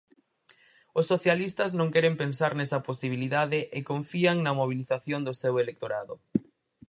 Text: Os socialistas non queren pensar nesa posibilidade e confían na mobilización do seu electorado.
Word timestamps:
Os 0.99 1.05
socialistas 1.11 1.71
non 1.79 1.91
queren 1.93 2.15
pensar 2.21 2.51
nesa 2.55 2.83
posibilidade 2.89 3.59
e 3.77 3.79
confían 3.91 4.37
na 4.41 4.57
mobilización 4.59 5.21
do 5.27 5.33
seu 5.41 5.53
electorado. 5.63 6.15